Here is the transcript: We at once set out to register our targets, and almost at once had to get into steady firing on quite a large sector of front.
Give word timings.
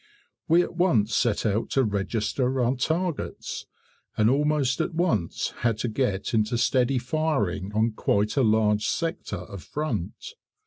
We 0.47 0.63
at 0.63 0.73
once 0.75 1.13
set 1.15 1.45
out 1.45 1.69
to 1.77 1.83
register 1.83 2.59
our 2.59 2.75
targets, 2.75 3.67
and 4.17 4.31
almost 4.31 4.81
at 4.81 4.95
once 4.95 5.53
had 5.57 5.77
to 5.77 5.89
get 5.89 6.33
into 6.33 6.57
steady 6.57 6.97
firing 6.97 7.71
on 7.75 7.91
quite 7.91 8.35
a 8.35 8.41
large 8.41 8.87
sector 8.87 9.35
of 9.37 9.61
front. 9.61 10.15